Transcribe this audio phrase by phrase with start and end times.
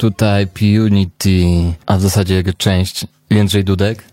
[0.00, 4.04] Tutaj Punity, a w zasadzie jego część Jędrzej Dudek.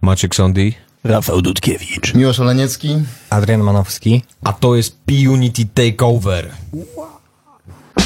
[0.00, 0.72] Maciek Sondy.
[1.04, 2.14] Rafał Dudkiewicz.
[2.14, 2.96] Miłosz Oleniecki.
[3.30, 4.22] Adrian Manowski.
[4.44, 6.50] A to jest P-Unity Takeover.
[7.96, 8.04] Ach,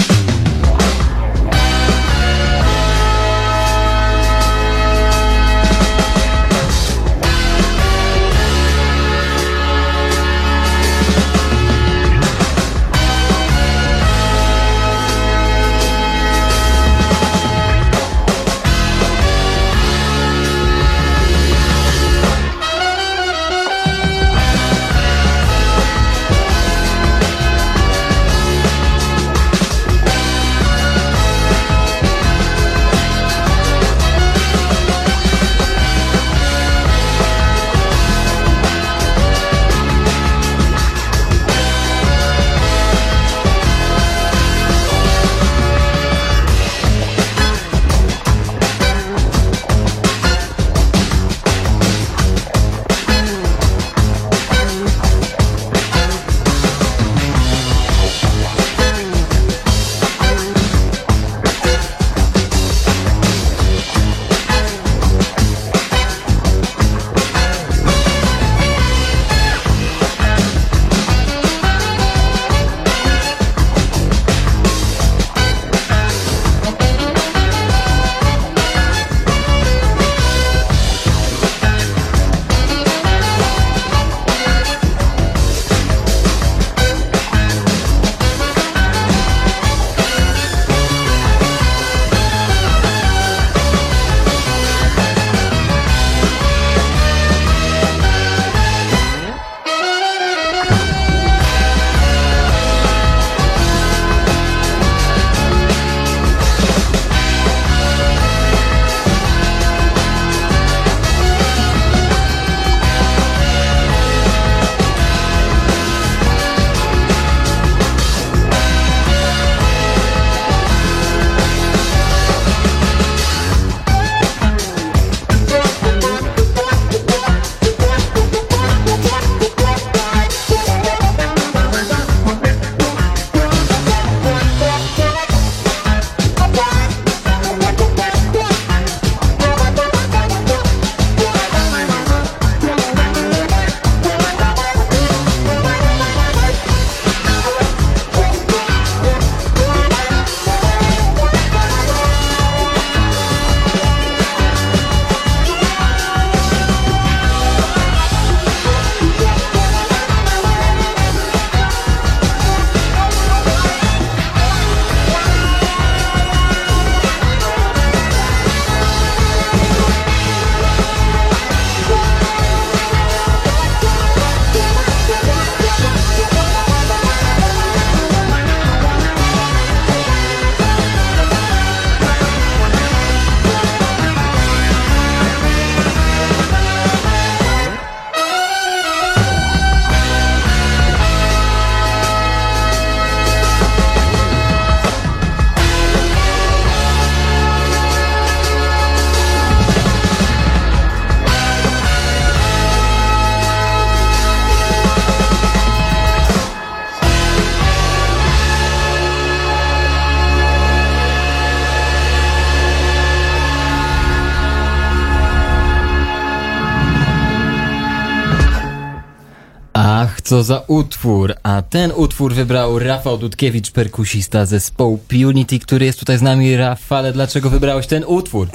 [220.29, 221.35] co za utwór!
[221.43, 226.57] A ten utwór wybrał Rafał Dudkiewicz, perkusista zespołu Punity, który jest tutaj z nami.
[226.57, 228.49] Rafale, dlaczego wybrałeś ten utwór?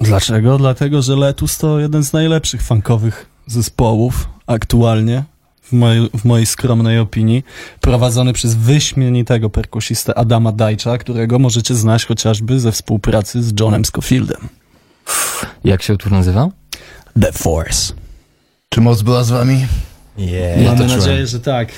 [0.00, 0.58] Dlaczego?
[0.58, 5.24] Dlatego, że Letus to jeden z najlepszych funkowych zespołów aktualnie,
[5.62, 7.44] w mojej, w mojej skromnej opinii,
[7.80, 14.48] prowadzony przez wyśmienitego perkusistę Adama Dajcza, którego możecie znać chociażby ze współpracy z Johnem Scofieldem.
[15.64, 16.52] Jak się utwór nazywał?
[17.20, 17.92] The Force.
[18.68, 19.66] Czy moc była z wami?
[20.18, 20.64] Yeah.
[20.64, 20.98] Mamy czułem.
[20.98, 21.68] nadzieję, że tak.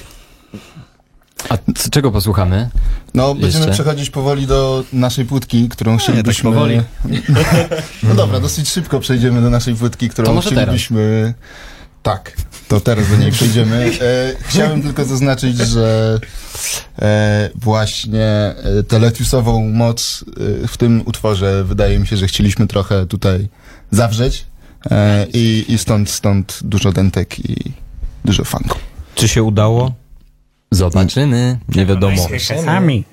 [1.49, 2.71] A c- czego posłuchamy?
[3.15, 3.83] No, będziemy Jeszcze?
[3.83, 6.51] przechodzić powoli do naszej płótki, którą chcielibyśmy...
[6.51, 6.81] tak powoli.
[8.09, 11.35] no dobra, dosyć szybko przejdziemy do naszej płótki, którą To może chcielibyśmy...
[12.03, 12.37] Tak,
[12.69, 13.91] to teraz do niej przejdziemy.
[14.01, 16.19] E, chciałem tylko zaznaczyć, że
[17.03, 20.25] e, właśnie e, teletusową moc
[20.65, 23.49] e, w tym utworze wydaje mi się, że chcieliśmy trochę tutaj
[23.91, 24.45] zawrzeć
[24.91, 27.73] e, i, i stąd, stąd dużo dentek i
[28.25, 28.79] dużo funku.
[29.15, 29.93] Czy się udało?
[30.71, 31.59] Zobaczymy.
[31.69, 32.27] Nie wiadomo.
[32.65, 33.05] Sami.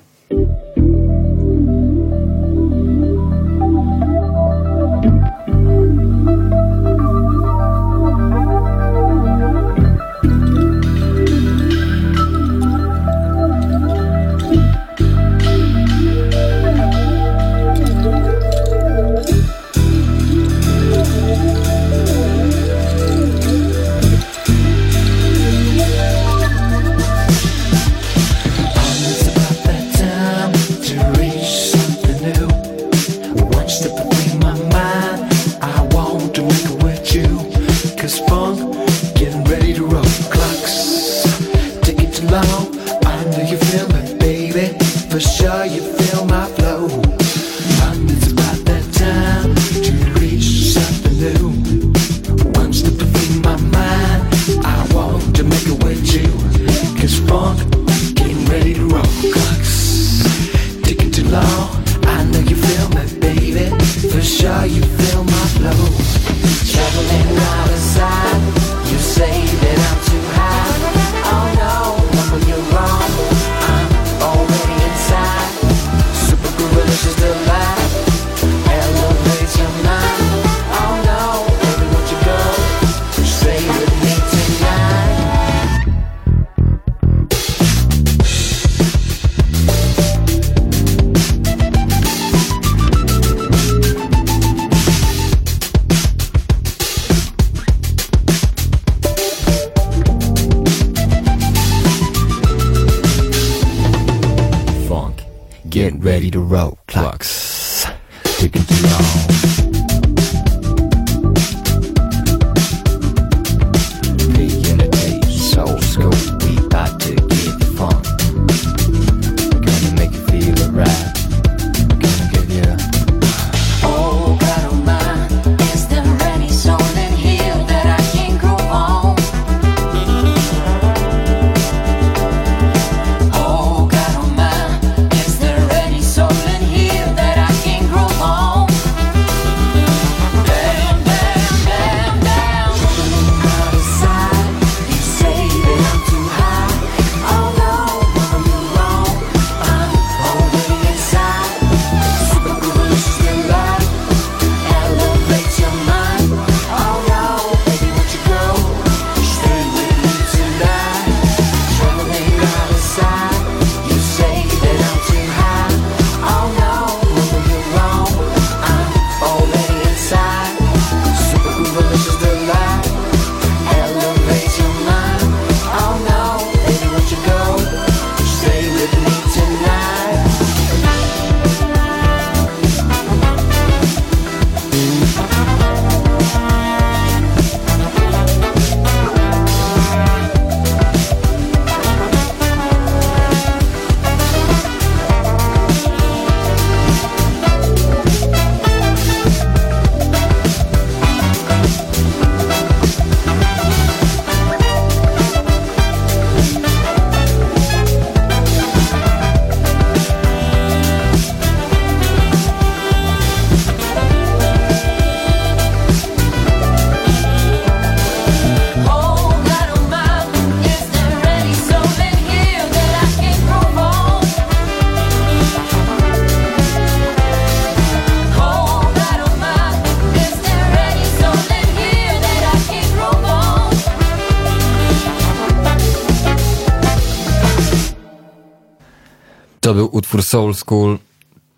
[240.32, 240.98] Soul School,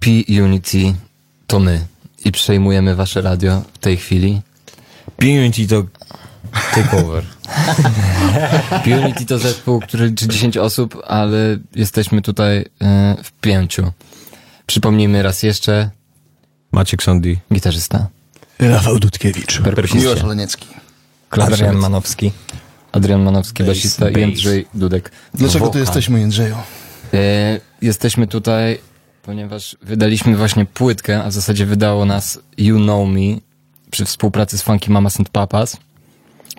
[0.01, 0.95] P-Unity,
[1.47, 1.87] to my.
[2.25, 4.41] I przejmujemy wasze radio w tej chwili.
[5.17, 5.85] P-Unity to
[6.75, 7.25] takeover.
[8.85, 13.93] P-Unity to zespół, który liczy 10 osób, ale jesteśmy tutaj e, w pięciu.
[14.67, 15.91] Przypomnijmy raz jeszcze,
[16.73, 17.39] Maciek Sondi.
[17.53, 18.09] gitarzysta,
[18.59, 19.61] Rafał Dudkiewicz.
[19.95, 20.67] Miłosz Oleniecki.
[21.31, 22.33] Adrian Manowski.
[22.93, 24.21] Adrian Manowski, basista i bass.
[24.21, 25.11] Jędrzej Dudek.
[25.35, 25.81] Dlaczego tu wokal.
[25.81, 26.57] jesteśmy, Jędrzeju?
[27.15, 28.79] E, jesteśmy tutaj,
[29.23, 33.41] ponieważ wydaliśmy właśnie płytkę, a w zasadzie wydało nas You Know Me
[33.91, 35.77] przy współpracy z Funky Mamas and Papas.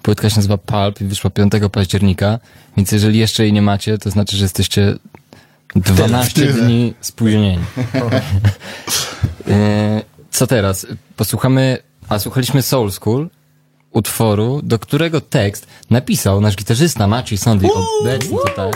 [0.02, 2.40] Płytka się nazywa Pulp i wyszła 5 października,
[2.78, 4.96] więc jeżeli jeszcze jej nie macie, to znaczy, że jesteście
[5.76, 6.54] 12 tyle.
[6.54, 7.60] dni spóźnieni.
[9.48, 10.88] E, Co teraz?
[11.16, 11.78] Posłuchamy,
[12.10, 13.30] a słuchaliśmy Soul School,
[13.96, 17.68] utworu, do którego tekst napisał nasz gitarzysta Maciej Sondy,
[18.02, 18.72] obecny tutaj.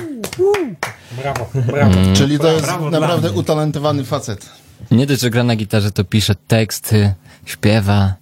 [1.21, 1.95] Brawo, brawo.
[2.13, 3.39] Czyli to jest Brawo naprawdę mnie.
[3.39, 4.49] utalentowany facet.
[4.91, 7.13] Nie dość, że gra na gitarze, to pisze teksty,
[7.45, 8.13] śpiewa.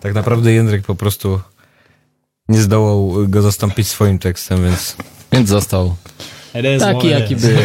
[0.00, 1.40] Tak naprawdę Jędrek po prostu
[2.48, 4.96] nie zdołał go zastąpić swoim tekstem, więc
[5.32, 5.96] Więc został
[6.78, 7.50] taki, jaki był.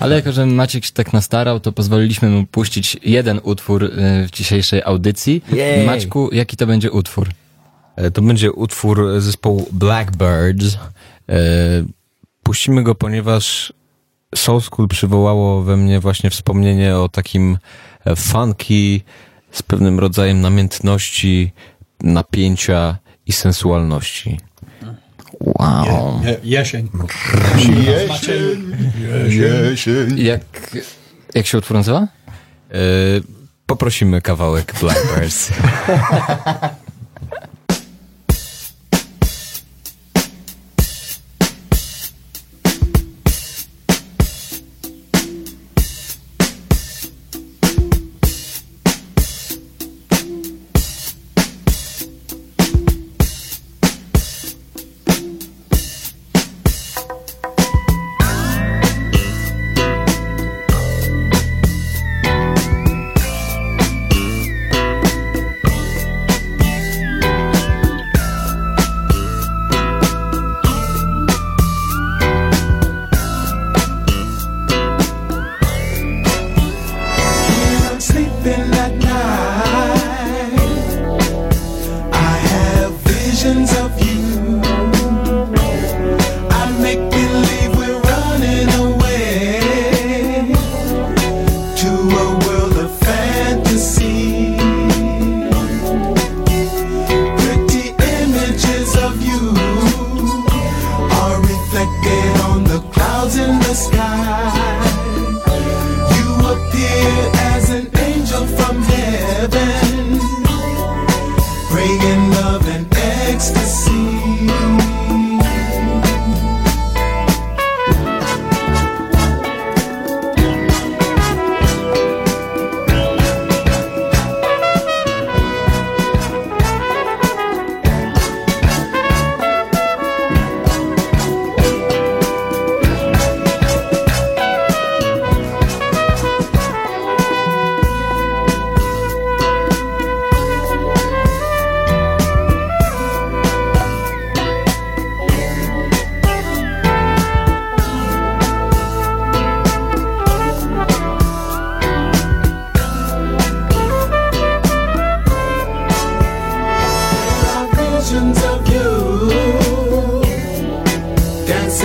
[0.00, 3.90] Ale jako, że Maciek się tak nastarał, to pozwoliliśmy mu puścić jeden utwór y,
[4.26, 5.42] w dzisiejszej audycji.
[5.52, 5.86] Jej.
[5.86, 7.28] Maćku, jaki to będzie utwór?
[7.96, 10.78] E, To będzie utwór zespołu Blackbirds.
[11.28, 11.38] E,
[12.42, 13.72] Puścimy go, ponieważ
[14.34, 17.58] Soul School przywołało we mnie właśnie wspomnienie o takim
[18.04, 19.00] e, funky
[19.50, 21.52] z pewnym rodzajem namiętności,
[22.02, 22.96] napięcia
[23.26, 24.38] i sensualności.
[25.44, 26.20] Wow.
[26.24, 26.88] Je, jesień.
[27.56, 28.74] Jesień,
[29.70, 30.18] jesień.
[30.18, 30.40] Jak,
[31.34, 31.98] jak się utwór nazywa?
[32.00, 32.06] E,
[33.66, 35.50] poprosimy kawałek Blackbirds.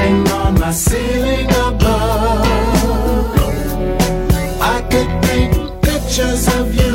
[0.09, 2.45] hang on my ceiling above.
[4.75, 6.88] I could paint pictures of you.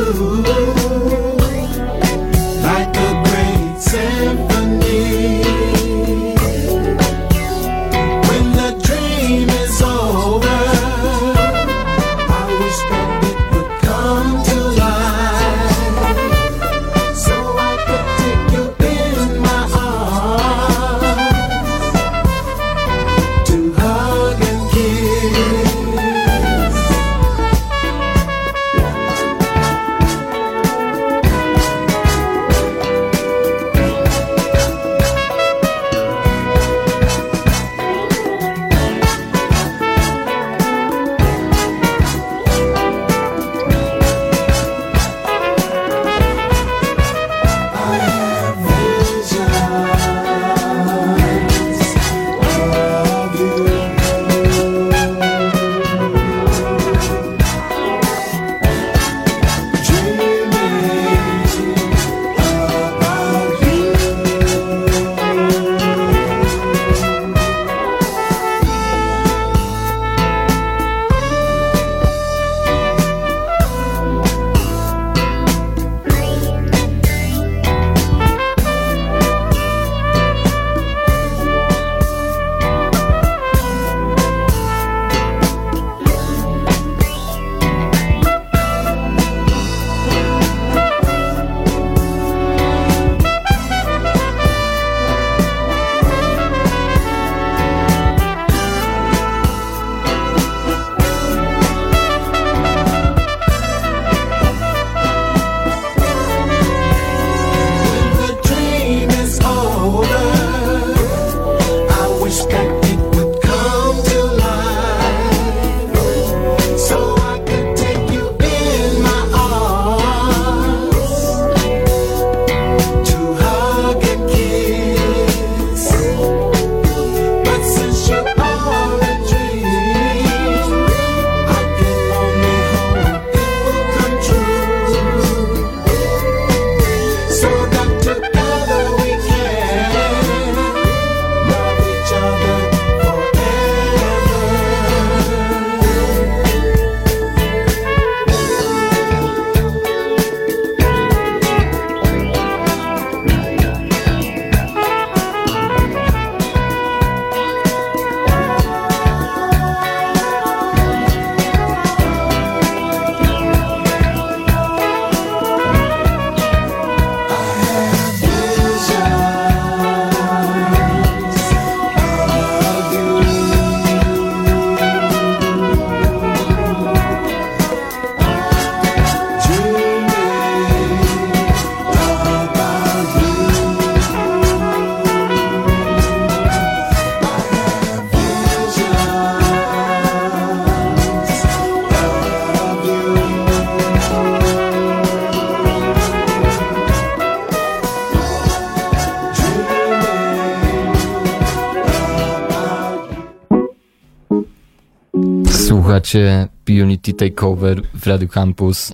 [206.14, 208.92] Słuchacie Unity Takeover w Radio Campus.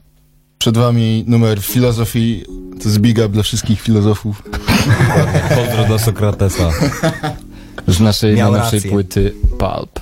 [0.59, 2.45] Przed wami numer filozofii,
[2.79, 4.43] to jest big up dla wszystkich filozofów.
[5.57, 6.71] Pozdro do Sokratesa.
[7.87, 10.00] z naszej najnowszej płyty Pulp.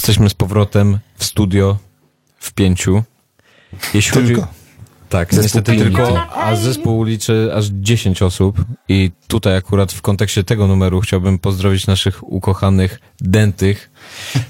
[0.00, 1.76] Jesteśmy z powrotem w studio
[2.38, 3.02] w pięciu.
[3.94, 4.40] Jeśli Tylko.
[4.40, 4.52] Chodzi...
[5.08, 5.84] Tak, Zespół niestety Unity.
[5.84, 11.38] tylko, a zespół liczy aż 10 osób i tutaj akurat w kontekście tego numeru chciałbym
[11.38, 13.90] pozdrowić naszych ukochanych dentych,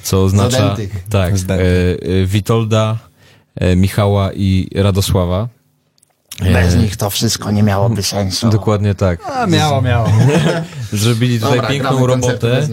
[0.03, 1.05] co oznacza dentych.
[1.11, 2.99] tak, e, e, Witolda,
[3.57, 5.49] e, Michała i Radosława.
[6.53, 8.51] Bez nich to wszystko nie miałoby sensu.
[8.51, 9.21] Dokładnie tak.
[9.31, 10.09] A, miało, miało.
[10.93, 12.69] Zrobili tutaj Dobra, piękną robotę.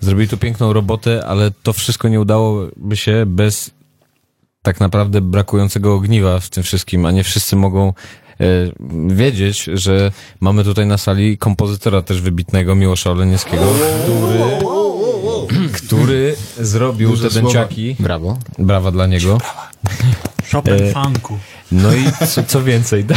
[0.00, 3.70] Zrobili tu piękną robotę, ale to wszystko nie udałoby się bez
[4.62, 8.44] tak naprawdę brakującego ogniwa w tym wszystkim, a nie wszyscy mogą e,
[9.14, 13.62] wiedzieć, że mamy tutaj na sali kompozytora też wybitnego Miłosza Oleniewskiego,
[14.02, 14.40] który,
[15.72, 17.46] który zrobił Duże te słowa.
[17.46, 17.96] dęciaki.
[18.00, 18.38] Brawo.
[18.58, 19.38] Brawa dla niego.
[20.52, 21.38] Chopin E, funku.
[21.72, 23.14] No i co, co więcej, da,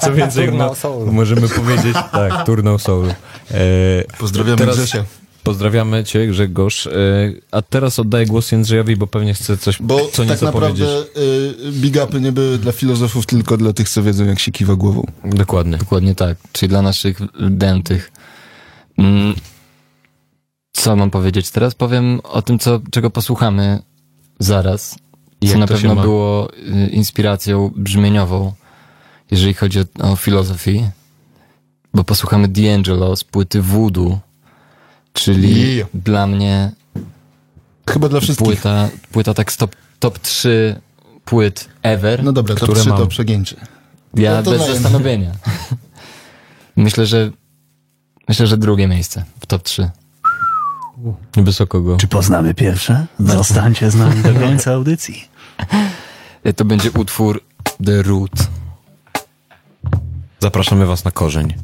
[0.00, 0.74] co więcej no,
[1.06, 3.08] możemy powiedzieć, tak, turnał soulu.
[3.50, 3.54] E,
[4.18, 5.04] Pozdrawiamy Teraz- Grzesia.
[5.46, 6.86] Pozdrawiamy Cię, Grzegorz.
[6.86, 6.90] E,
[7.50, 11.72] A teraz oddaję głos Jędrzejowi, bo pewnie chce coś Bo co tak nieco naprawdę y,
[11.72, 15.06] big upy nie były dla filozofów, tylko dla tych, co wiedzą, jak się kiwa głową.
[15.24, 15.76] Dokładnie.
[15.76, 17.18] Dokładnie tak, czyli dla naszych
[17.50, 18.12] dętych.
[18.98, 19.34] Mm,
[20.72, 21.50] Co mam powiedzieć?
[21.50, 23.78] Teraz powiem o tym, co, czego posłuchamy
[24.38, 24.98] zaraz.
[25.40, 28.52] Jak Co na pewno było y, inspiracją brzmieniową,
[29.30, 30.90] jeżeli chodzi o, o filozofię.
[31.94, 34.25] Bo posłuchamy D'Angelo z płyty Voodoo,
[35.16, 35.88] czyli Yeah.
[35.94, 36.72] dla mnie
[37.90, 38.46] Chyba dla wszystkich.
[38.46, 40.80] płyta, płyta tak top, top 3
[41.24, 42.24] płyt ever.
[42.24, 42.98] No dobra, to które trzy mam.
[42.98, 43.56] to przegięcie.
[44.14, 44.78] Ja No to bez dajemy.
[44.78, 45.32] zastanowienia.
[46.76, 47.30] Myślę, że
[48.28, 49.90] myślę, że drugie miejsce w top 3.
[51.36, 51.96] Wysoko go.
[51.96, 53.06] Czy poznamy pierwsze?
[53.18, 55.24] Zostańcie z nami do końca audycji.
[56.56, 57.42] To będzie utwór
[57.86, 58.30] The Root.
[60.40, 61.54] Zapraszamy was na korzeń.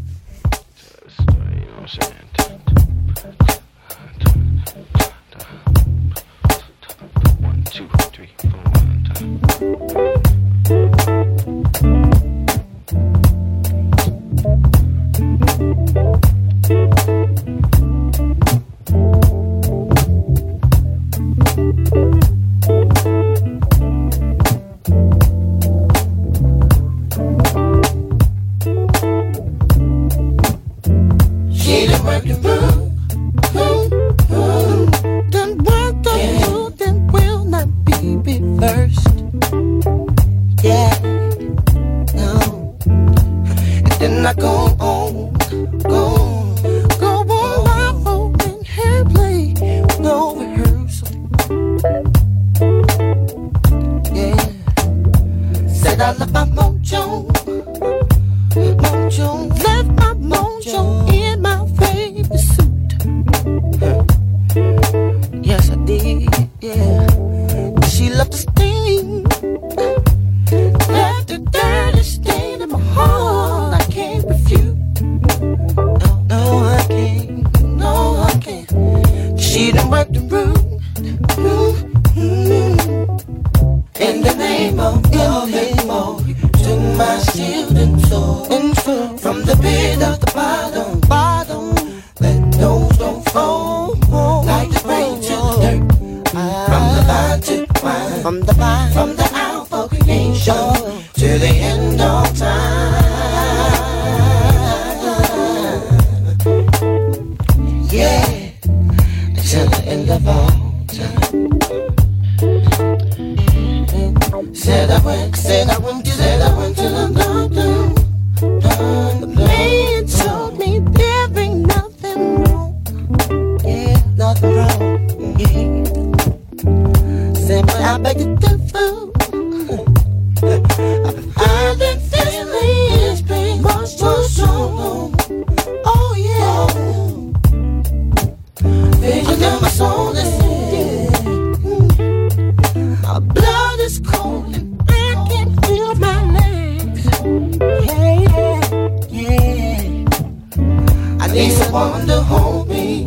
[151.72, 153.06] Someone to hold me,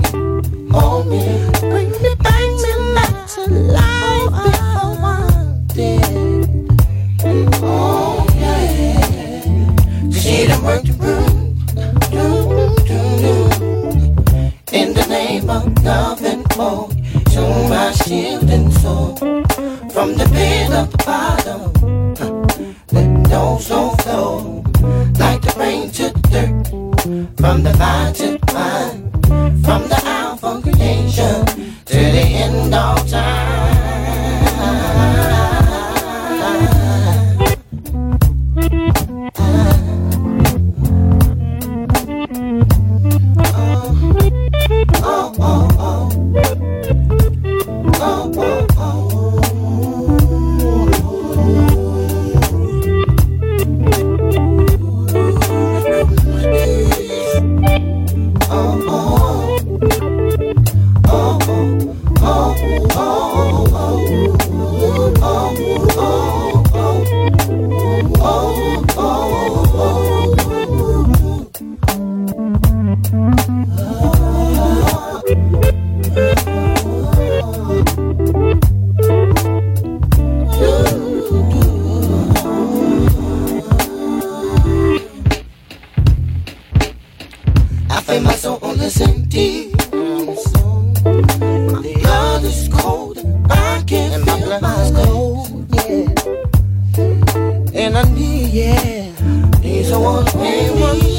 [0.71, 1.21] hold me,
[1.59, 6.49] bring me back to life, to life before I'm dead.
[7.61, 11.55] Oh yeah, she done worked the room,
[12.11, 12.49] room,
[13.21, 13.51] room,
[14.73, 16.89] in the name of love and more.
[17.33, 19.19] To my shield and sword
[19.93, 21.71] from the pit of the bottom.
[22.17, 24.63] huh, Let those don't flow
[25.19, 26.85] like the rain to the dirt.
[27.37, 28.34] From the vine to
[94.47, 96.07] Yeah.
[97.73, 99.11] And I need, yeah,
[99.61, 101.14] need someone to hold me.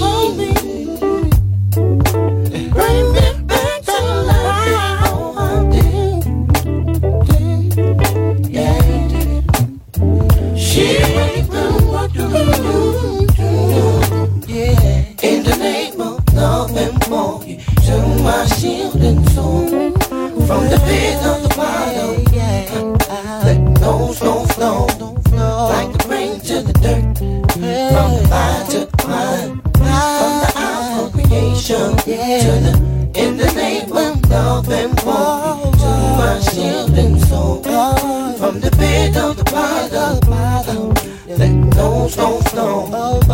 [42.14, 43.25] no, no, no.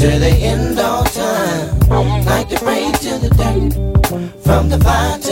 [0.00, 2.24] To the end of time.
[2.24, 3.74] Like the rain to the dirt.
[4.42, 5.29] From the vine to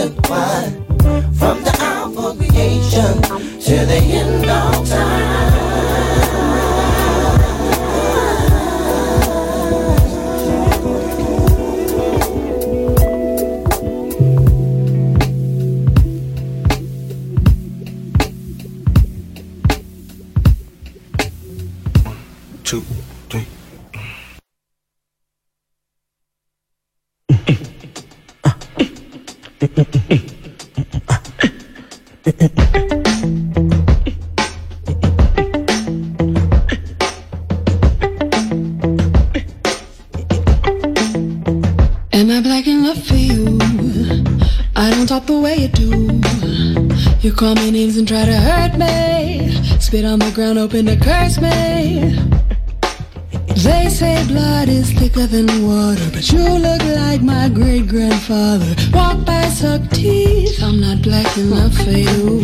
[58.29, 58.75] grandfather.
[58.93, 60.61] Walk by, suck teeth.
[60.61, 62.41] I'm not black enough for you.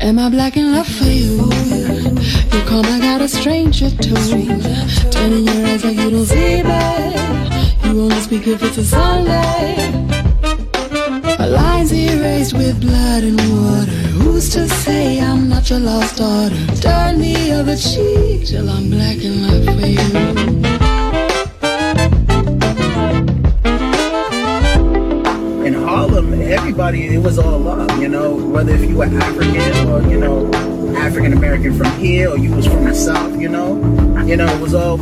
[0.00, 1.36] Am I black enough for you?
[2.52, 4.14] You call my God a stranger too.
[5.10, 6.84] Turning your eyes like you don't see me.
[7.84, 9.76] You only speak if it's a Sunday.
[11.40, 13.90] Our lines erased with blood and water.
[14.18, 16.54] Who's to say I'm not your lost daughter?
[16.80, 20.05] Turn the other cheek till I'm black enough for you.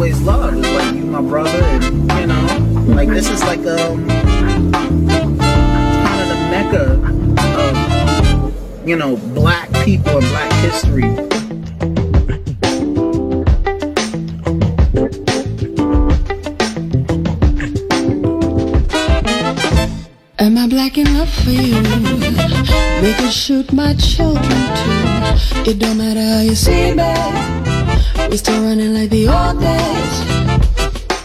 [0.05, 0.53] Always love.
[0.53, 1.83] It was like you, my brother, and,
[2.21, 2.45] you know,
[2.95, 4.77] like this is like, um, kind
[6.21, 7.01] of the mecca
[7.59, 7.75] of,
[8.87, 11.05] you know, black people and black history.
[20.39, 21.81] Am I black enough for you?
[23.01, 25.71] We could shoot my children too.
[25.71, 27.74] It don't matter how you see me.
[28.31, 30.45] We still running like the old days.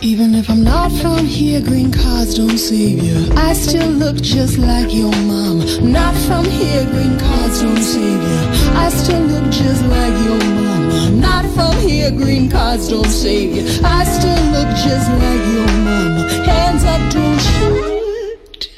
[0.02, 3.34] Even if I'm not from here, green cards don't save you.
[3.36, 5.60] I still look just like your mom.
[5.92, 8.40] Not from here, green cards don't save you.
[8.78, 11.20] I still look just like your mom.
[11.20, 13.64] Not from here, green cards don't save you.
[13.84, 16.30] I still look just like your mom.
[16.48, 18.70] Hands up, don't shoot.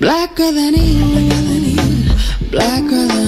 [0.00, 2.10] Blacker than you,
[2.50, 3.19] blacker than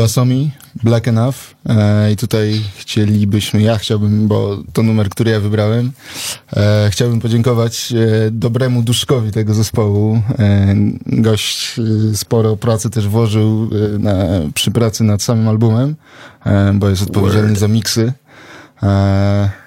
[0.00, 0.50] była Somi,
[0.82, 1.34] Black Enough.
[1.68, 5.92] E, I tutaj chcielibyśmy, ja chciałbym, bo to numer, który ja wybrałem,
[6.56, 10.22] E, chciałbym podziękować e, dobremu duszkowi tego zespołu.
[10.38, 10.74] E,
[11.06, 14.14] gość e, sporo pracy też włożył e, na,
[14.54, 15.96] przy pracy nad samym albumem,
[16.74, 18.12] bo jest odpowiedzialny za miksy.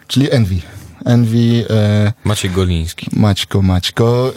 [0.08, 0.56] Czyli Envy.
[1.05, 3.07] Envy, e, Maciej Goliński.
[3.13, 4.33] Maćko, Maćko.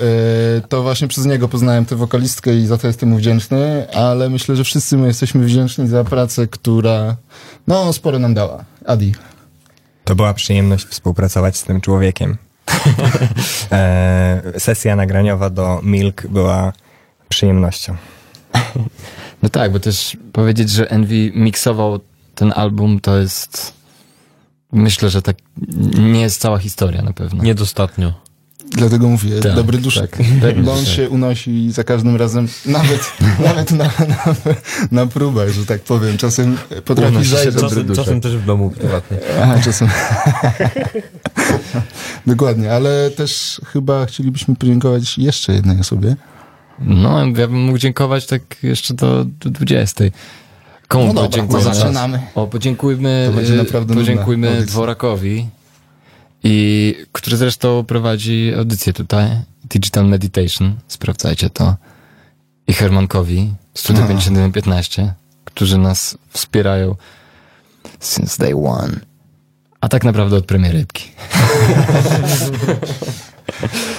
[0.56, 4.30] E, to właśnie przez niego poznałem tę wokalistkę i za to jestem mu wdzięczny, ale
[4.30, 7.16] myślę, że wszyscy my jesteśmy wdzięczni za pracę, która
[7.66, 8.64] no sporo nam dała.
[8.86, 9.14] Adi.
[10.04, 12.36] To była przyjemność współpracować z tym człowiekiem.
[13.72, 16.72] e, sesja nagraniowa do Milk była
[17.28, 17.96] przyjemnością.
[19.42, 22.00] No tak, bo też powiedzieć, że Envy miksował
[22.34, 23.75] ten album, to jest...
[24.72, 25.36] Myślę, że tak
[25.98, 27.44] nie jest cała historia na pewno.
[27.44, 28.26] Niedostatnio.
[28.70, 30.18] Dlatego mówię, Tak, dobry duszek.
[30.42, 30.94] tak, bo on tak.
[30.94, 33.12] się unosi za każdym razem, nawet,
[33.46, 34.34] nawet na, na,
[34.90, 36.18] na próbach, że tak powiem.
[36.18, 39.18] Czasem potrafi Unosi dobry Czasem, czasem też w domu prywatnie.
[39.42, 39.88] Aha, czasem.
[42.26, 46.16] Dokładnie, ale też chyba chcielibyśmy podziękować jeszcze jednej osobie.
[46.78, 50.04] No, ja bym mógł dziękować tak jeszcze do, do 20.
[50.88, 51.74] Komu No dobra, podziękujemy?
[51.74, 52.22] zaczynamy.
[52.34, 54.66] O, podziękujmy, To będzie y, naprawdę podziękujmy.
[54.66, 55.48] Dworakowi,
[56.44, 59.30] i, który zresztą prowadzi audycję tutaj,
[59.64, 61.74] Digital Meditation, sprawdzajcie to,
[62.66, 64.08] i Hermankowi, Studio No.
[64.08, 66.94] 5115, którzy nas wspierają
[68.00, 69.00] since day one.
[69.80, 71.04] A tak naprawdę od premiery rybki.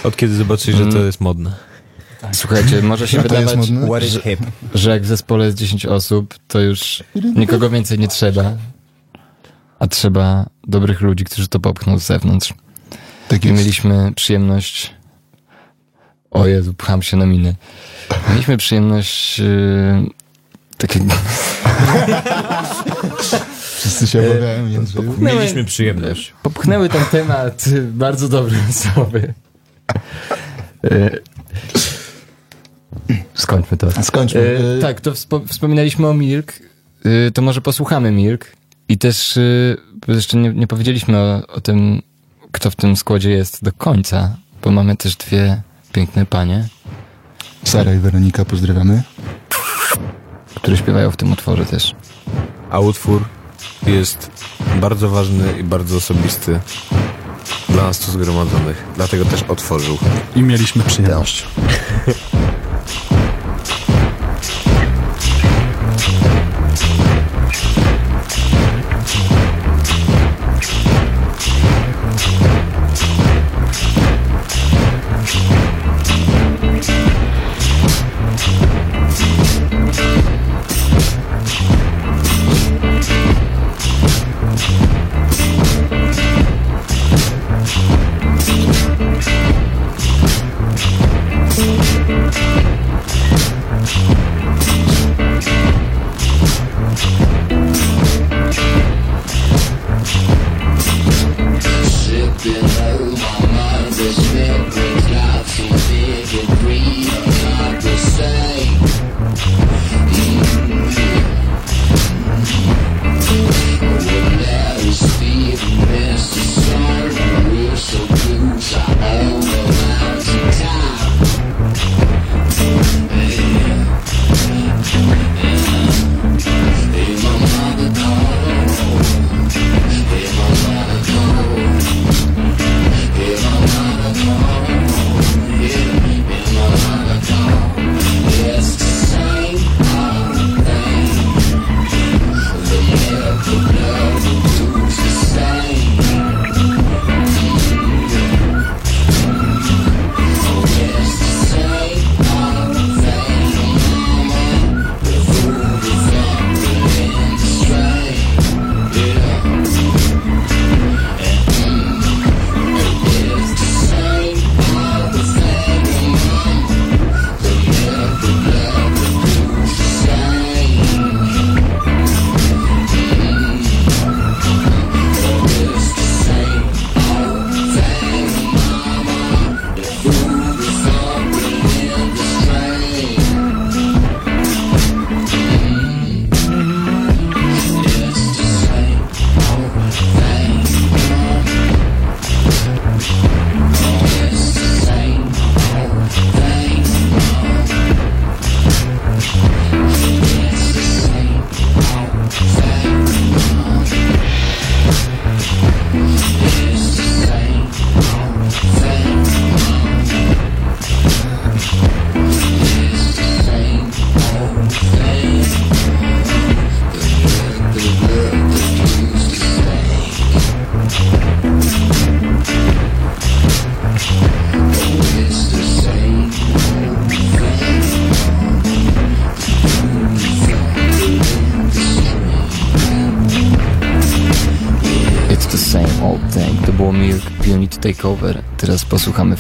[0.04, 1.52] Od kiedy zobaczysz, że to jest modne.
[2.32, 3.60] Słuchajcie, może się wydawać,
[4.24, 4.40] hip?
[4.74, 7.04] że jak w zespole jest 10 osób, to już
[7.36, 8.52] nikogo więcej nie trzeba.
[9.80, 12.54] A trzeba dobrych ludzi, którzy to popchną z zewnątrz.
[13.28, 14.94] Tak mieliśmy przyjemność.
[16.32, 17.56] O Jezu, pcham się na miny.
[18.30, 19.40] Mieliśmy przyjemność.
[19.40, 20.10] Yy,
[20.78, 21.06] takiego.
[23.78, 25.16] Wszyscy się obawiają, Jędrzeju.
[25.18, 26.34] Mieliśmy przyjemność.
[26.44, 29.34] Popchnęły ten temat bardzo dobre osoby.
[33.34, 34.04] Skończmy to.
[34.04, 34.41] Skończmy.
[34.41, 36.54] E, E, tak, to wspo- wspominaliśmy o Milk,
[37.06, 38.46] e, to może posłuchamy Milk
[38.89, 42.02] i też e, jeszcze nie, nie powiedzieliśmy o, o tym,
[42.52, 45.62] kto w tym składzie jest do końca, bo mamy też dwie
[45.93, 46.67] piękne panie,
[47.63, 49.04] Sara i Weronika, pozdrawiamy.
[50.56, 51.96] które śpiewają w tym utworze też.
[52.72, 53.26] A utwór
[53.88, 54.32] jest
[54.82, 56.60] bardzo ważny i bardzo osobisty
[57.70, 58.84] dla nas tu zgromadzonych.
[58.96, 59.98] Dlatego też otworzył.
[60.36, 61.48] I mieliśmy przyjemność.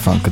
[0.07, 0.23] posłuchamy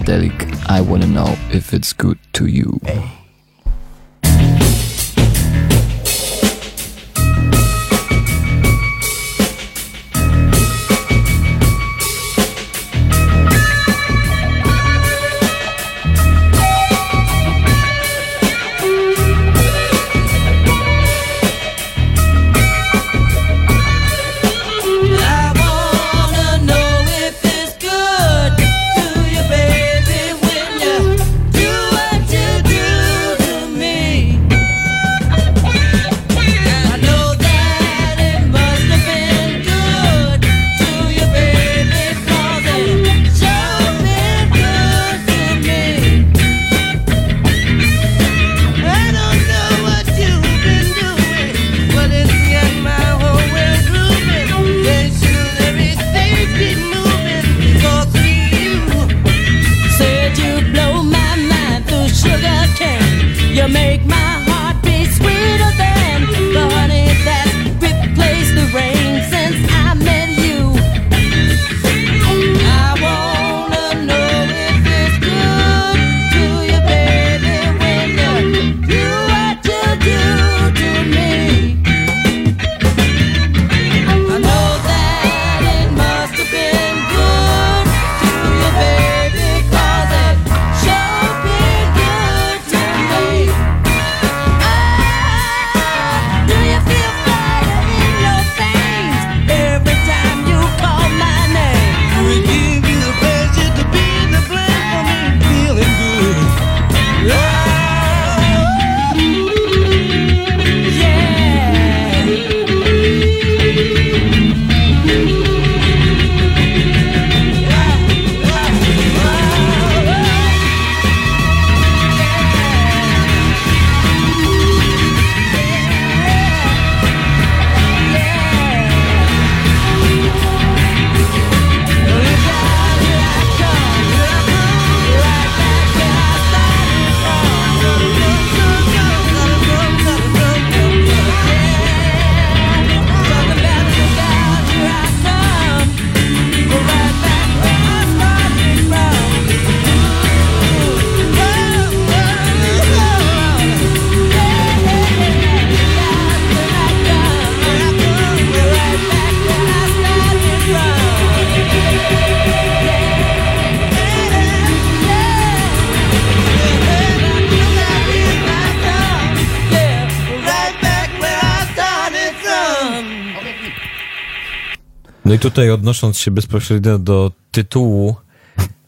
[175.35, 178.15] No i tutaj odnosząc się bezpośrednio do tytułu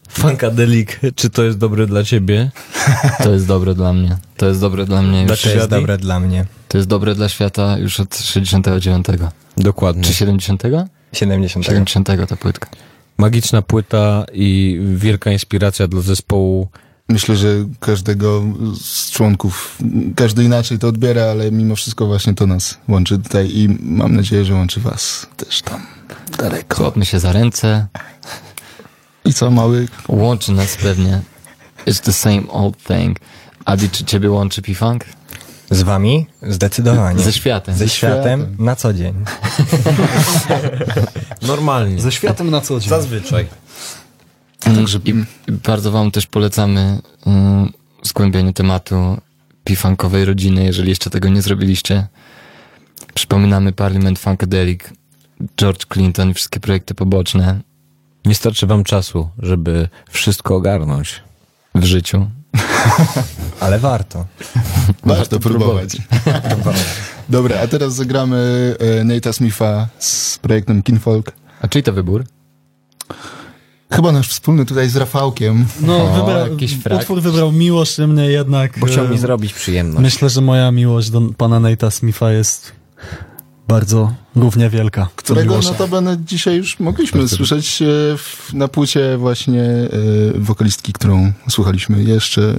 [0.08, 2.50] Funkadelic, czy to jest dobre dla ciebie?
[3.24, 4.16] To jest dobre dla mnie.
[4.36, 5.42] To jest dobre dla mnie już.
[5.42, 6.46] To jest dobre dla mnie.
[6.68, 9.06] To jest dobre dla świata już od 69.
[9.56, 10.04] Dokładnie.
[10.04, 10.62] Czy 70?
[11.12, 11.66] 70.
[11.66, 12.68] 70 ta płytka.
[13.18, 16.68] Magiczna płyta i wielka inspiracja dla zespołu.
[17.08, 17.48] Myślę, że
[17.80, 18.42] każdego
[18.80, 19.78] z członków,
[20.16, 24.44] każdy inaczej to odbiera, ale mimo wszystko właśnie to nas łączy tutaj i mam nadzieję,
[24.44, 25.97] że łączy was też tam
[26.38, 26.76] daleko.
[26.76, 27.86] Złapmy się za ręce.
[29.24, 29.88] I co, mały?
[30.08, 31.20] Łączy nas pewnie.
[31.86, 33.18] It's the same old thing.
[33.64, 35.04] Adi, czy ciebie łączy P-Funk?
[35.70, 36.26] Z wami?
[36.42, 37.22] Zdecydowanie.
[37.22, 37.74] Ze światem.
[37.74, 38.64] Ze światem światem.
[38.64, 39.14] na co dzień.
[41.42, 42.00] Normalnie.
[42.00, 42.88] Ze światem na co dzień.
[42.88, 43.46] Zazwyczaj.
[44.58, 45.14] Także i,
[45.48, 49.18] bardzo wam też polecamy mm, zgłębienie tematu
[49.64, 52.06] P-Funkowej rodziny, jeżeli jeszcze tego nie zrobiliście.
[53.14, 54.80] Przypominamy Parliament Funkadelic,
[55.60, 57.60] George Clinton i wszystkie projekty poboczne
[58.26, 61.22] Nie starczy wam czasu, żeby wszystko ogarnąć.
[61.74, 62.26] w życiu.
[63.60, 64.26] Ale warto.
[65.04, 65.96] Warto próbować.
[67.28, 68.36] Dobra, a teraz zagramy
[68.78, 71.32] e, Nate'a Smitha z projektem Kinfolk.
[71.62, 72.24] A czyj to wybór?
[73.92, 75.66] Chyba nasz wspólny tutaj z Rafałkiem.
[75.80, 77.00] No, O, wybra- jakiś frak.
[77.00, 78.78] utwór wybrał miłość, mnie jednak...
[78.78, 80.02] Bo chciał e, mi zrobić przyjemność.
[80.02, 82.72] Myślę, że moja miłość do pana Nate'a Smitha jest
[83.68, 85.08] bardzo równie wielka.
[85.16, 89.88] Którego notabene dzisiaj już mogliśmy słyszeć e, w, na płycie właśnie e,
[90.34, 92.56] wokalistki, którą słuchaliśmy jeszcze e,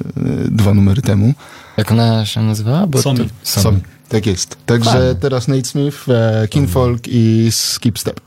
[0.51, 1.33] dwa numery temu.
[1.77, 2.87] Jak ona się nazywała?
[2.87, 3.29] Bo Somi.
[3.43, 3.79] Somi.
[4.09, 4.57] Tak jest.
[4.65, 5.15] Także Fajnie.
[5.15, 8.21] teraz Nate Smith, e, Kinfolk i Skip Step.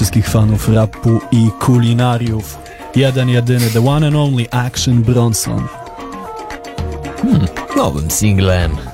[0.00, 2.58] Wszystkich fanów rapu i kulinariów.
[2.96, 5.68] Jeden, jedyny, the one and only Action Bronson.
[7.76, 8.89] Nowym singlem.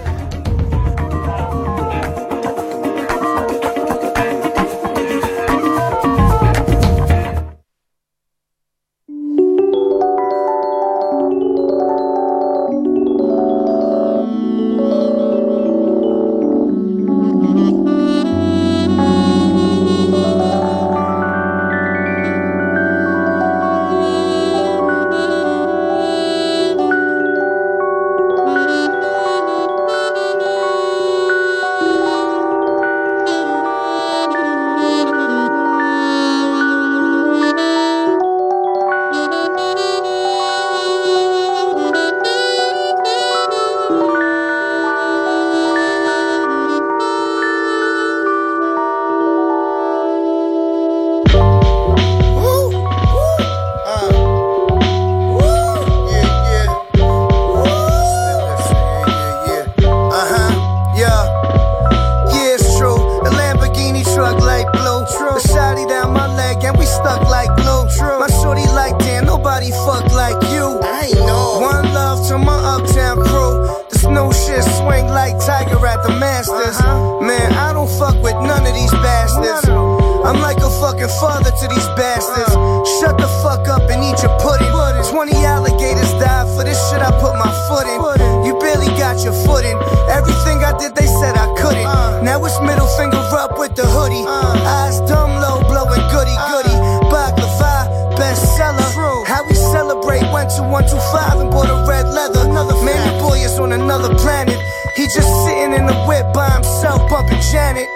[107.36, 107.88] Himself, Janet.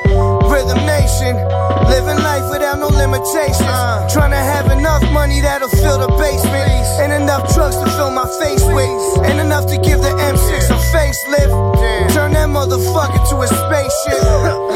[0.50, 1.36] Rhythm Nation,
[1.88, 4.12] living life without no limitations.
[4.12, 6.68] Trying to have enough money that'll fill the basement,
[7.00, 10.78] and enough drugs to fill my face with, and enough to give the M6 a
[10.92, 12.14] facelift.
[12.14, 14.66] Turn that motherfucker to a spaceship.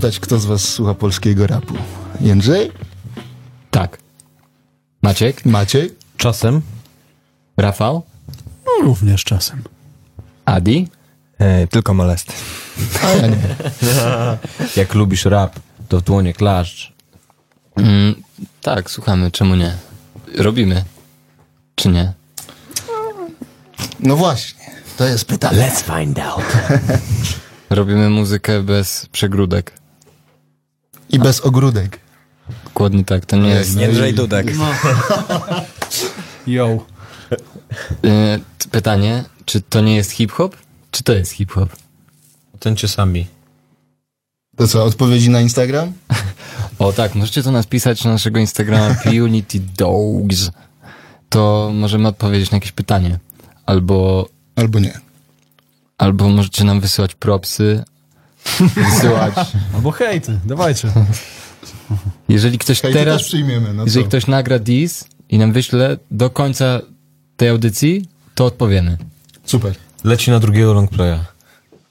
[0.00, 1.74] zapytać, kto z was słucha polskiego rapu?
[2.20, 2.72] Jędrzej?
[3.70, 3.98] Tak.
[5.02, 5.44] Maciek?
[5.44, 5.94] Maciej?
[6.16, 6.62] Czasem.
[7.56, 8.02] Rafał?
[8.66, 9.62] No, również czasem.
[10.44, 10.88] Adi?
[11.38, 12.32] E, tylko molest.
[13.02, 13.36] A ja nie.
[14.80, 16.92] Jak lubisz rap, to w dłonie klaszcz.
[17.76, 18.14] Mm,
[18.62, 19.76] tak, słuchamy, czemu nie?
[20.38, 20.84] Robimy.
[21.74, 22.12] Czy nie?
[24.00, 24.64] No właśnie,
[24.96, 25.58] to jest pytanie.
[25.58, 26.44] Let's find out.
[27.70, 29.79] Robimy muzykę bez przegródek.
[31.10, 32.00] I bez ogródek.
[32.64, 33.76] Dokładnie tak, to nie jest...
[33.76, 34.46] Jędrzej Dudek.
[36.46, 36.78] Yo.
[38.04, 40.56] Y, pytanie, czy to nie jest hip-hop?
[40.90, 41.68] Czy to jest hip-hop?
[42.54, 43.26] Ocencie sami.
[44.56, 45.92] To co, odpowiedzi na Instagram?
[46.78, 50.50] O tak, możecie to nas pisać na naszego Instagrama Unity Dogs.
[51.28, 53.18] To możemy odpowiedzieć na jakieś pytanie.
[53.66, 55.00] Albo, Albo nie.
[55.98, 57.84] albo możecie nam wysyłać propsy.
[58.74, 59.34] Wysyłać.
[59.74, 60.88] Albo hejty, dawajcie.
[62.28, 63.22] Jeżeli ktoś Hejty teraz.
[63.22, 64.08] przyjmiemy, no jeżeli co?
[64.08, 66.80] ktoś nagra dis i nam wyśle do końca
[67.36, 68.98] tej audycji, to odpowiemy.
[69.44, 69.74] Super.
[70.04, 71.24] Leci na drugiego longplaya.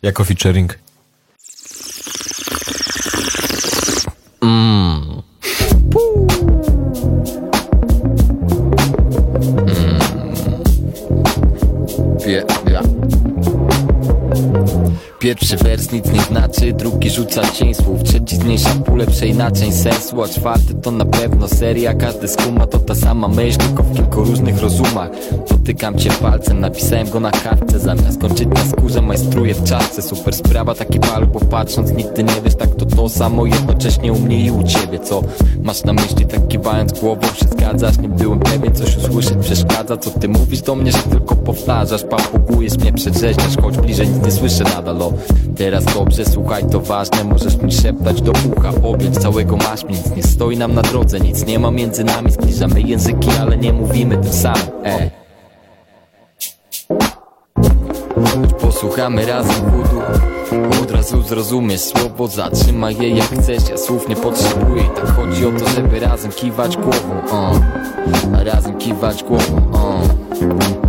[0.02, 0.80] Jako featuring.
[15.30, 18.04] Pierwszy wers nic nie znaczy, drugi rzuca cień słów.
[18.04, 19.72] Trzeci zmniejsza pulę przeinaczeń.
[19.72, 21.94] Sensu A czwarty to na pewno seria.
[21.94, 25.10] Każdy skuma to ta sama myśl, tylko w kilku różnych rozumach.
[25.50, 27.80] Dotykam cię palcem, napisałem go na kartce.
[27.80, 30.02] Zamiast kończyć na skórze majstruję w czapce.
[30.02, 33.46] Super sprawa, taki pal, bo patrząc nigdy nie wiesz Tak to to samo.
[33.46, 35.24] Jednocześnie u mnie i u ciebie Co
[35.64, 37.98] masz na myśli, tak kiwając głową się zgadzasz.
[37.98, 39.98] Nie byłem pewien, coś usłyszeć przeszkadza.
[39.98, 42.04] Co ty mówisz do mnie, że tylko powtarzasz?
[42.04, 45.14] Papugujesz mnie, przedrzeźniasz Choć bliżej nic nie słyszę nadal o
[45.58, 50.24] Teraz dobrze, słuchaj, to ważne Możesz mi szeptać do ucha Objąć całego masz nic nie
[50.24, 54.34] stoi nam na drodze Nic nie ma między nami, zbliżamy języki Ale nie mówimy tym
[54.34, 55.10] samym, e
[58.80, 60.02] posłuchamy razem budu
[60.84, 65.46] Od razu zrozumiesz słowo Zatrzymaj je jak chcesz, ja słów nie potrzebuję I tak chodzi
[65.46, 67.52] o to, żeby razem kiwać głową o.
[68.44, 70.02] Razem kiwać głową o.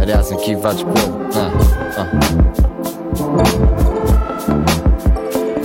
[0.06, 1.18] Razem kiwać głową
[1.96, 3.79] a.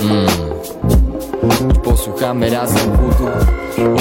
[0.00, 0.26] Mm.
[1.84, 3.28] Posłuchamy razem budu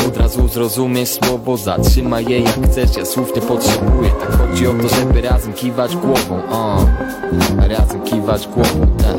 [0.07, 4.73] Od razu zrozumiesz słowo Zatrzymaj je jak chcesz, ja słów nie potrzebuję Tak chodzi o
[4.73, 6.85] to, żeby razem kiwać głową o.
[7.57, 9.17] Razem kiwać głową tak.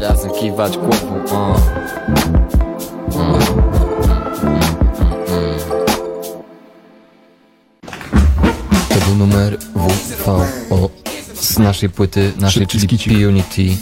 [0.00, 1.56] Razem kiwać głową o.
[3.14, 3.40] Mm.
[8.88, 10.90] To był numer WVO
[11.34, 12.88] z naszej płyty, naszej, czyli.
[12.88, 13.76] P-Unity,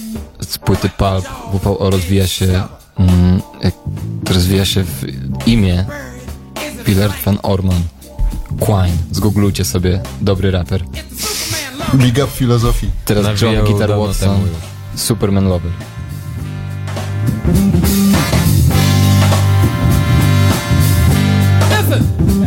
[0.45, 1.25] z płyty Pulp.
[1.53, 2.63] WVO rozwija się,
[2.99, 3.75] mm, jak,
[4.31, 5.05] rozwija się w
[5.47, 5.85] imię
[6.87, 7.83] Willard van Orman.
[8.61, 8.97] Quine.
[9.11, 10.85] Zgooglujcie sobie, dobry raper.
[11.95, 12.91] Big up filozofii.
[13.05, 14.41] Teraz John Guitar Watson,
[14.95, 15.73] Superman Lover.
[21.71, 22.44] Listen.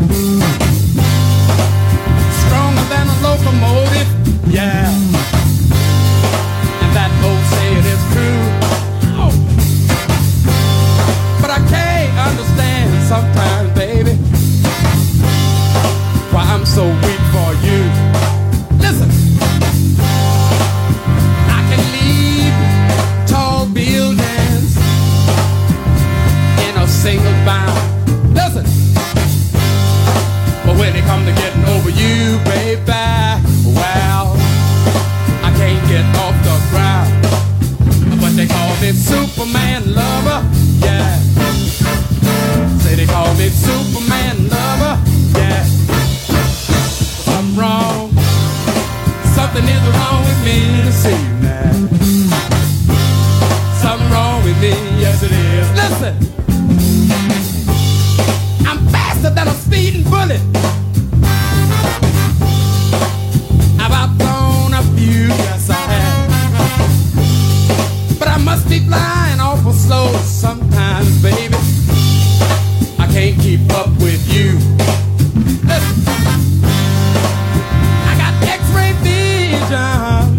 [79.60, 80.38] Vision,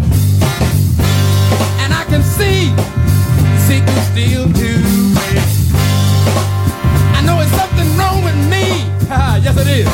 [1.81, 2.71] and I can see
[3.67, 5.43] secrets still baby.
[7.17, 8.65] I know it's something wrong with me.
[9.11, 9.89] Ah, yes, it is.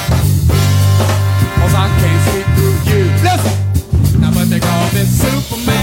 [1.59, 3.03] Cause I can't see through you.
[3.25, 4.21] Listen.
[4.21, 5.74] Now, but they call me Superman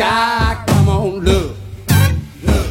[0.00, 0.64] sky.
[0.66, 1.56] Come on, look,
[2.42, 2.66] look.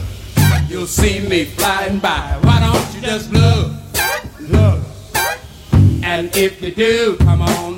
[0.67, 2.39] You'll see me flying by.
[2.41, 3.71] Why don't you just look,
[4.39, 4.79] look?
[6.03, 7.68] And if you do, come on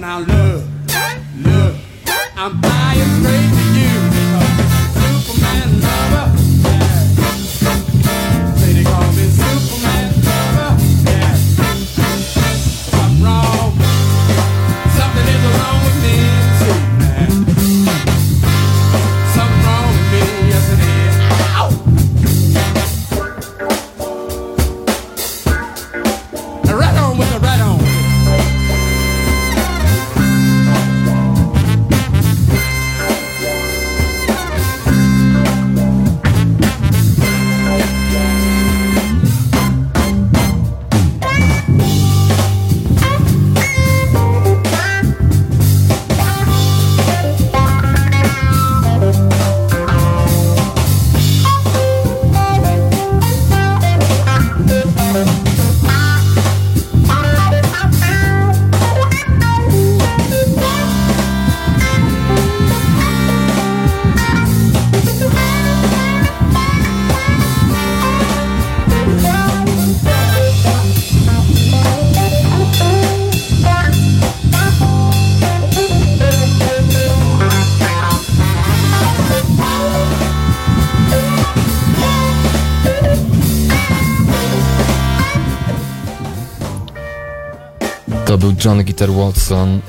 [88.65, 89.79] John Guitar Watson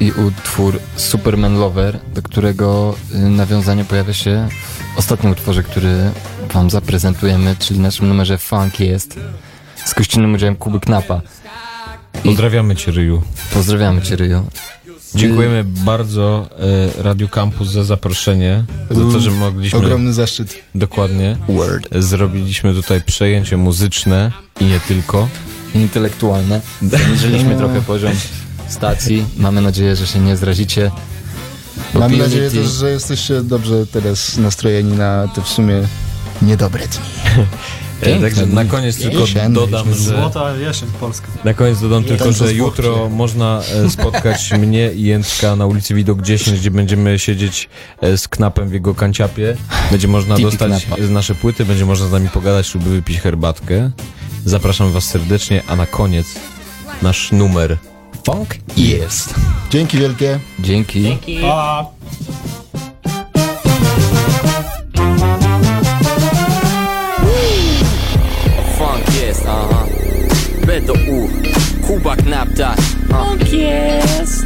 [0.00, 4.48] i utwór Superman Lover, do którego y, nawiązanie pojawia się
[4.94, 6.10] w ostatnim utworze, który
[6.52, 9.20] wam zaprezentujemy, czyli naszym numerze Funk jest
[9.84, 11.20] z gościnnym udziałem Kuby Knapa.
[12.24, 13.22] Pozdrawiamy Cię, Ryju.
[13.54, 14.46] Pozdrawiamy Cię, Ryju.
[15.14, 16.48] Dziękujemy bardzo
[16.98, 19.78] e, Radio Campus za zaproszenie, za to, że mogliśmy...
[19.78, 20.62] Ogromny zaszczyt.
[20.74, 21.36] Dokładnie.
[21.92, 25.28] Zrobiliśmy tutaj przejęcie muzyczne i nie tylko.
[25.74, 26.60] Intelektualne.
[26.82, 28.12] Zaniżyliśmy trochę poziom
[28.68, 29.24] stacji.
[29.36, 30.90] Mamy nadzieję, że się nie zrazicie.
[31.94, 35.74] Mam Opinity- nadzieję też, że jesteście dobrze teraz nastrojeni na te w sumie
[36.42, 37.00] niedobre dni.
[38.04, 39.94] E, Także na koniec tylko dodam, że...
[39.94, 41.26] Złota jesień Polska.
[41.44, 46.22] Na koniec dodam tylko, że jutro można e, spotkać mnie i Jędrka na ulicy Widok
[46.22, 47.68] 10, gdzie będziemy siedzieć
[48.00, 49.56] e, z knapem w jego kanciapie.
[49.90, 51.02] Będzie można Tipi dostać knapa.
[51.02, 53.90] nasze płyty, będzie można z nami pogadać lub wypić herbatkę.
[54.44, 56.26] Zapraszam was serdecznie, a na koniec
[57.02, 57.76] nasz numer.
[58.24, 59.34] Funk jest.
[59.70, 60.38] Dzięki wielkie.
[60.60, 61.16] Dzięki.
[61.42, 61.84] Pa!
[70.66, 71.28] B do U.
[72.16, 72.74] Knapta.
[73.08, 74.44] Funk jest.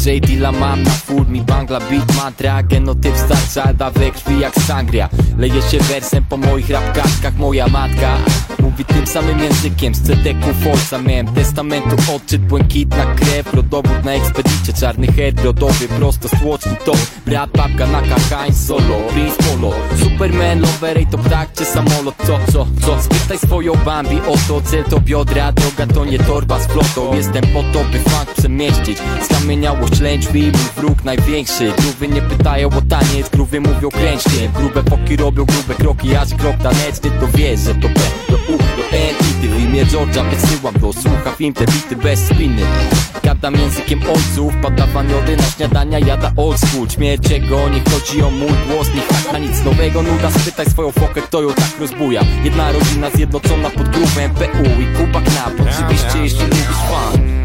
[0.00, 4.40] Inicjał J Dilla mam na full Mi bangla beat mantra Genotyp starcza da we krwi
[4.40, 5.08] jak sangria.
[5.38, 8.16] Leje się wersem po moich rapkartkach Moja matka.
[8.58, 14.72] Mówi tym samym językiem Z cedeku Forza Miałem testamentu odczyt Błękitna krew Rodowód na ekspedycie
[14.80, 16.92] Czarny head Rodowy prosto z tłoczni to.
[17.26, 19.74] Brat babka na kakań Solo Prince Polo.
[20.02, 23.02] Superman Loverej to ptak czy samolot Co, co, co?
[23.02, 27.14] Spytaj swoją Bambi o to Cel to biodra Droga to nie torba z flotą.
[27.14, 28.98] Jestem po to by funk przemieścić
[29.90, 31.72] Skamieniałość lędźwi Mój wróg największy.
[31.78, 36.56] Gruby nie pytają o taniec Gruby mówią kręćcie Grube poki robią grube kroki Aż krok
[36.56, 40.24] taneczny to wiesz, że to B do U do N i ty w imię Georgia
[40.24, 42.62] wysyłam do Słucha film te bity bez spiny.
[43.22, 46.90] Gadam językiem ojców Pada waniody na śniadania Jada old school.
[46.90, 50.02] Śmiercie go Nie chodzi o mój głos Nie tak na nic nowego.
[50.02, 52.22] Nuda spytaj swoją fokę Kto ją tak rozbuja.
[52.44, 57.39] Jedna rodzina zjednoczona pod grówem PU i Kuba Knap Oczywiście jeśli lubisz funk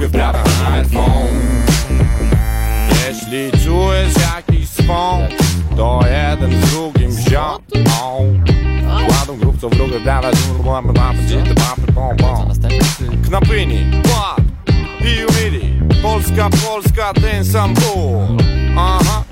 [0.00, 1.64] Drugi prawie headphone
[2.88, 5.18] Jeśli czujesz jakiś swą
[5.76, 7.58] To jeden z drugim wziął.
[9.06, 10.34] Kładą grób co w drugą dawać
[10.64, 12.48] Mamy mamy dzieci mamy pom pom.
[13.28, 14.40] Knapyni, płat
[15.00, 15.80] i umili.
[16.02, 18.38] Polska, Polska, ten sam ból.
[18.76, 19.24] Aha.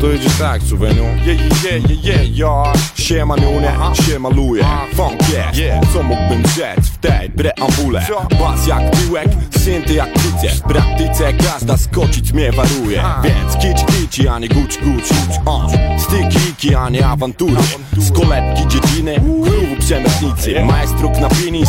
[0.00, 3.72] To idzie tak, Słoweniu Je, je, je, je, ja Siema Nunie,
[4.06, 8.06] siema Luje Funk jest, co mógłbym rzec w tej preambule.
[8.40, 9.28] Bas jak tyłek,
[9.64, 13.04] synty jak tyce W praktyce każda skocić mnie waruje.
[13.24, 15.14] Więc kici kici, a nie guci guci
[15.46, 15.72] uh.
[16.02, 17.62] Styki a nie awantury.
[17.96, 20.64] Z kolebki dziedziny, królu przemytnicy.
[20.64, 21.66] Maestro knapini,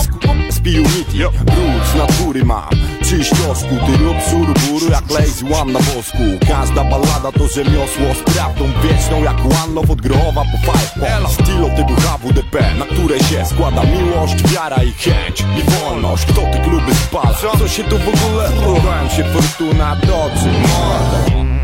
[0.49, 5.79] z pijunity Brud z natury mam Czyś ciosku, ty rób suruburu jak lazy łam na
[5.79, 11.33] bosku Każda ballada to rzemiosło z prawdą wieczną Jak one love od Grochowa po Fireport
[11.33, 16.59] Stylo typu HWDP, na które się składa miłość, wiara i chęć I wolność, kto te
[16.59, 17.33] kluby spala?
[17.33, 17.67] Co?
[17.67, 18.49] Się tu w ogóle?
[18.49, 21.54] Próbowałem się fortuna mordo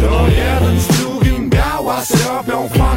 [0.00, 2.89] hałas To jeden z drugim białas Robią funk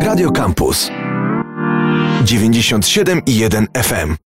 [0.00, 0.90] Radio Campus.
[2.24, 4.23] 97 i 1 FM